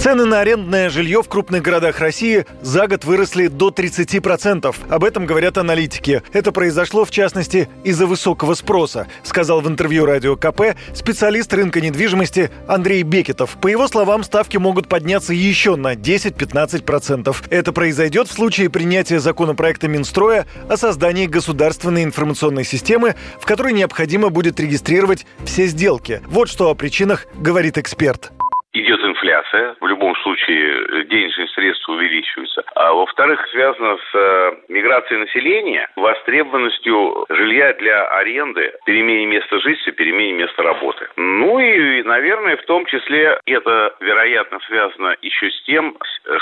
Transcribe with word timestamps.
Цены 0.00 0.24
на 0.24 0.40
арендное 0.40 0.88
жилье 0.88 1.22
в 1.22 1.28
крупных 1.28 1.60
городах 1.60 1.98
России 1.98 2.46
за 2.62 2.86
год 2.86 3.04
выросли 3.04 3.48
до 3.48 3.68
30%. 3.68 4.74
Об 4.88 5.04
этом 5.04 5.26
говорят 5.26 5.58
аналитики. 5.58 6.22
Это 6.32 6.52
произошло, 6.52 7.04
в 7.04 7.10
частности, 7.10 7.68
из-за 7.84 8.06
высокого 8.06 8.54
спроса, 8.54 9.08
сказал 9.24 9.60
в 9.60 9.68
интервью 9.68 10.06
радио 10.06 10.36
КП 10.36 10.74
специалист 10.94 11.52
рынка 11.52 11.82
недвижимости 11.82 12.50
Андрей 12.66 13.02
Бекетов. 13.02 13.58
По 13.60 13.68
его 13.68 13.88
словам, 13.88 14.24
ставки 14.24 14.56
могут 14.56 14.88
подняться 14.88 15.34
еще 15.34 15.76
на 15.76 15.92
10-15%. 15.92 17.36
Это 17.50 17.72
произойдет 17.74 18.28
в 18.28 18.32
случае 18.32 18.70
принятия 18.70 19.20
законопроекта 19.20 19.86
Минстроя 19.86 20.46
о 20.70 20.78
создании 20.78 21.26
государственной 21.26 22.04
информационной 22.04 22.64
системы, 22.64 23.16
в 23.38 23.44
которой 23.44 23.74
необходимо 23.74 24.30
будет 24.30 24.60
регистрировать 24.60 25.26
все 25.44 25.66
сделки. 25.66 26.22
Вот 26.26 26.48
что 26.48 26.70
о 26.70 26.74
причинах 26.74 27.26
говорит 27.34 27.76
эксперт 27.76 28.32
инфляция, 29.50 29.76
в 29.80 29.86
любом 29.86 30.14
случае 30.16 31.04
денежные 31.04 31.48
средства 31.48 31.92
увеличиваются. 31.92 32.62
А 32.74 32.92
во-вторых, 32.92 33.46
связано 33.50 33.96
с 33.96 34.14
э, 34.14 34.52
миграцией 34.68 35.20
населения, 35.20 35.88
востребованностью 35.96 37.26
жилья 37.28 37.72
для 37.74 38.06
аренды, 38.08 38.72
перемене 38.84 39.26
места 39.26 39.58
жительства, 39.60 39.92
перемене 39.92 40.32
места 40.32 40.62
работы. 40.62 41.08
Ну 41.16 41.58
и, 41.58 42.02
наверное, 42.02 42.56
в 42.56 42.64
том 42.64 42.86
числе 42.86 43.38
это, 43.46 43.94
вероятно, 44.00 44.58
связано 44.66 45.16
еще 45.22 45.50
с 45.50 45.62
тем, 45.64 45.96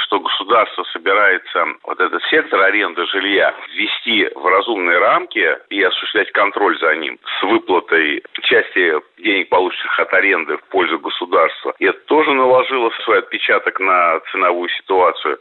что 0.05 0.21
государство 0.21 0.85
собирается 0.93 1.67
вот 1.85 2.01
этот 2.01 2.23
сектор 2.25 2.61
аренды 2.61 3.07
жилья 3.07 3.55
ввести 3.75 4.29
в 4.35 4.47
разумные 4.47 4.99
рамки 4.99 5.57
и 5.71 5.83
осуществлять 5.83 6.31
контроль 6.33 6.79
за 6.79 6.95
ним 6.97 7.19
с 7.39 7.43
выплатой 7.43 8.23
части 8.43 8.95
денег, 9.23 9.49
полученных 9.49 9.99
от 9.99 10.13
аренды 10.13 10.57
в 10.57 10.65
пользу 10.71 10.99
государства. 10.99 11.75
И 11.79 11.85
это 11.85 11.99
тоже 12.07 12.33
наложило 12.33 12.91
свой 13.05 13.21
отпечаток 13.21 13.81
на 13.81 14.21
ценовую 14.33 14.69
ситуацию. 14.81 15.39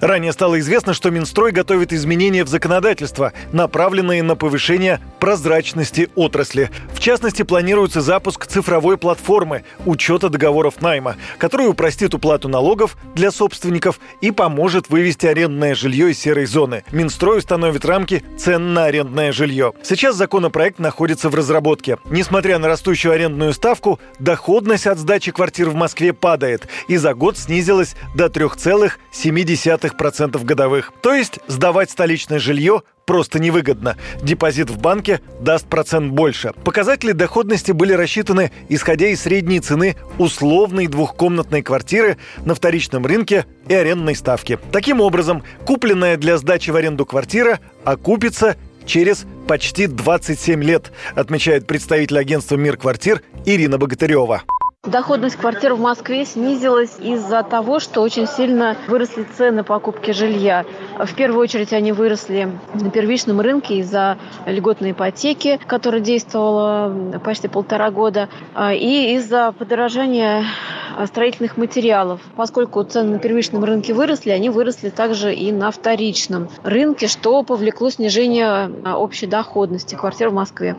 Ранее 0.00 0.32
стало 0.32 0.58
известно, 0.58 0.94
что 0.94 1.10
Минстрой 1.10 1.52
готовит 1.52 1.92
изменения 1.92 2.44
в 2.44 2.48
законодательство, 2.48 3.32
направленные 3.52 4.22
на 4.22 4.36
повышение 4.36 4.98
прозрачности 5.26 6.08
отрасли. 6.14 6.70
В 6.94 7.00
частности, 7.00 7.42
планируется 7.42 8.00
запуск 8.00 8.46
цифровой 8.46 8.96
платформы 8.96 9.64
учета 9.84 10.28
договоров 10.28 10.80
найма, 10.80 11.16
которая 11.38 11.66
упростит 11.66 12.14
уплату 12.14 12.48
налогов 12.48 12.96
для 13.16 13.32
собственников 13.32 13.98
и 14.20 14.30
поможет 14.30 14.88
вывести 14.88 15.26
арендное 15.26 15.74
жилье 15.74 16.12
из 16.12 16.20
серой 16.20 16.46
зоны. 16.46 16.84
Минстрой 16.92 17.38
установит 17.38 17.84
рамки 17.84 18.22
цен 18.38 18.72
на 18.72 18.84
арендное 18.84 19.32
жилье. 19.32 19.72
Сейчас 19.82 20.14
законопроект 20.14 20.78
находится 20.78 21.28
в 21.28 21.34
разработке. 21.34 21.98
Несмотря 22.08 22.60
на 22.60 22.68
растущую 22.68 23.10
арендную 23.10 23.52
ставку, 23.52 23.98
доходность 24.20 24.86
от 24.86 24.98
сдачи 24.98 25.32
квартир 25.32 25.70
в 25.70 25.74
Москве 25.74 26.12
падает 26.12 26.68
и 26.86 26.98
за 26.98 27.14
год 27.14 27.36
снизилась 27.36 27.96
до 28.14 28.26
3,7 28.26 29.00
0,2% 29.16 30.44
годовых. 30.44 30.92
То 31.02 31.14
есть 31.14 31.40
сдавать 31.48 31.90
столичное 31.90 32.38
жилье 32.38 32.82
просто 33.06 33.38
невыгодно. 33.38 33.96
Депозит 34.20 34.68
в 34.68 34.78
банке 34.78 35.20
даст 35.40 35.66
процент 35.66 36.12
больше. 36.12 36.52
Показатели 36.64 37.12
доходности 37.12 37.72
были 37.72 37.92
рассчитаны, 37.92 38.50
исходя 38.68 39.06
из 39.06 39.22
средней 39.22 39.60
цены 39.60 39.96
условной 40.18 40.88
двухкомнатной 40.88 41.62
квартиры 41.62 42.18
на 42.44 42.54
вторичном 42.54 43.06
рынке 43.06 43.46
и 43.68 43.74
арендной 43.74 44.16
ставки. 44.16 44.58
Таким 44.72 45.00
образом, 45.00 45.44
купленная 45.64 46.16
для 46.16 46.36
сдачи 46.36 46.70
в 46.70 46.76
аренду 46.76 47.06
квартира 47.06 47.60
окупится 47.84 48.56
через 48.84 49.24
почти 49.46 49.86
27 49.86 50.62
лет, 50.62 50.92
отмечает 51.14 51.66
представитель 51.66 52.18
агентства 52.18 52.56
«Мир 52.56 52.76
квартир» 52.76 53.22
Ирина 53.44 53.78
Богатырева. 53.78 54.42
Доходность 54.86 55.34
квартир 55.34 55.74
в 55.74 55.80
Москве 55.80 56.24
снизилась 56.24 56.96
из-за 57.00 57.42
того, 57.42 57.80
что 57.80 58.02
очень 58.02 58.28
сильно 58.28 58.76
выросли 58.86 59.26
цены 59.36 59.64
покупки 59.64 60.12
жилья. 60.12 60.64
В 60.96 61.12
первую 61.14 61.42
очередь 61.42 61.72
они 61.72 61.90
выросли 61.90 62.56
на 62.72 62.90
первичном 62.90 63.40
рынке 63.40 63.78
из-за 63.78 64.16
льготной 64.46 64.92
ипотеки, 64.92 65.58
которая 65.66 66.00
действовала 66.00 67.18
почти 67.24 67.48
полтора 67.48 67.90
года, 67.90 68.28
а, 68.54 68.72
и 68.72 69.16
из-за 69.16 69.50
подорожания 69.58 70.44
строительных 71.06 71.56
материалов. 71.56 72.20
Поскольку 72.36 72.82
цены 72.84 73.14
на 73.14 73.18
первичном 73.18 73.64
рынке 73.64 73.92
выросли, 73.92 74.30
они 74.30 74.50
выросли 74.50 74.90
также 74.90 75.34
и 75.34 75.50
на 75.50 75.72
вторичном 75.72 76.48
рынке, 76.62 77.08
что 77.08 77.42
повлекло 77.42 77.90
снижение 77.90 78.70
а, 78.84 78.98
общей 78.98 79.26
доходности 79.26 79.96
квартир 79.96 80.28
в 80.28 80.34
Москве. 80.34 80.76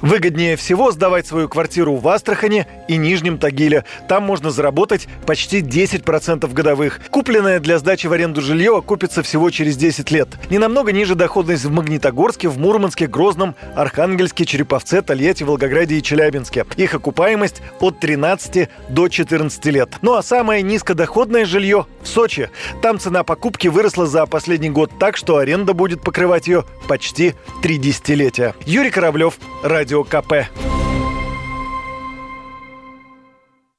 Выгоднее 0.00 0.56
всего 0.56 0.92
сдавать 0.92 1.26
свою 1.26 1.48
квартиру 1.48 1.96
в 1.96 2.06
Астрахане 2.08 2.66
и 2.88 2.96
Нижнем 2.96 3.38
Тагиле. 3.38 3.84
Там 4.08 4.24
можно 4.24 4.50
заработать 4.50 5.08
почти 5.26 5.60
10% 5.60 6.52
годовых. 6.52 7.00
Купленное 7.10 7.60
для 7.60 7.78
сдачи 7.78 8.06
в 8.06 8.12
аренду 8.12 8.40
жилье 8.40 8.76
окупится 8.76 9.22
всего 9.22 9.50
через 9.50 9.76
10 9.76 10.10
лет. 10.10 10.28
Не 10.50 10.58
намного 10.58 10.92
ниже 10.92 11.14
доходность 11.14 11.64
в 11.64 11.70
Магнитогорске, 11.70 12.48
в 12.48 12.58
Мурманске, 12.58 13.06
Грозном, 13.06 13.54
Архангельске, 13.74 14.44
Череповце, 14.44 15.02
Тольятти, 15.02 15.42
Волгограде 15.42 15.96
и 15.96 16.02
Челябинске. 16.02 16.66
Их 16.76 16.94
окупаемость 16.94 17.62
от 17.80 17.98
13 18.00 18.68
до 18.88 19.08
14 19.08 19.64
лет. 19.66 19.90
Ну 20.02 20.14
а 20.14 20.22
самое 20.22 20.62
низкодоходное 20.62 21.44
жилье 21.44 21.86
в 22.02 22.08
Сочи. 22.08 22.50
Там 22.82 22.98
цена 22.98 23.24
покупки 23.24 23.68
выросла 23.68 24.06
за 24.06 24.26
последний 24.26 24.70
год 24.70 24.90
так, 24.98 25.16
что 25.16 25.38
аренда 25.38 25.72
будет 25.72 26.02
покрывать 26.02 26.46
ее 26.46 26.64
почти 26.88 27.34
три 27.62 27.78
десятилетия. 27.78 28.54
Юрий 28.66 28.90
Кораблев, 28.90 29.38
Радио 29.84 30.02
КП. 30.02 30.73